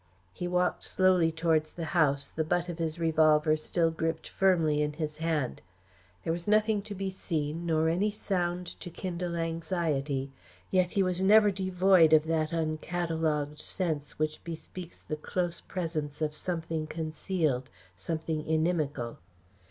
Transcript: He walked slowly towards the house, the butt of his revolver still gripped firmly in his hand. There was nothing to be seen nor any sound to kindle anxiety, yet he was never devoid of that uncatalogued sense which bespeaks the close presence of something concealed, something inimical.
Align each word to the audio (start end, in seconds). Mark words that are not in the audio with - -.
He 0.33 0.47
walked 0.47 0.81
slowly 0.81 1.31
towards 1.31 1.71
the 1.73 1.85
house, 1.93 2.27
the 2.27 2.43
butt 2.43 2.69
of 2.69 2.79
his 2.79 2.97
revolver 2.97 3.55
still 3.55 3.91
gripped 3.91 4.27
firmly 4.27 4.81
in 4.81 4.93
his 4.93 5.17
hand. 5.17 5.61
There 6.23 6.33
was 6.33 6.47
nothing 6.47 6.81
to 6.81 6.95
be 6.95 7.11
seen 7.11 7.67
nor 7.67 7.87
any 7.87 8.09
sound 8.09 8.65
to 8.79 8.89
kindle 8.89 9.35
anxiety, 9.35 10.31
yet 10.71 10.89
he 10.89 11.03
was 11.03 11.21
never 11.21 11.51
devoid 11.51 12.13
of 12.13 12.25
that 12.25 12.49
uncatalogued 12.49 13.59
sense 13.59 14.17
which 14.17 14.43
bespeaks 14.43 15.03
the 15.03 15.17
close 15.17 15.61
presence 15.61 16.19
of 16.19 16.33
something 16.33 16.87
concealed, 16.87 17.69
something 17.95 18.43
inimical. 18.43 19.19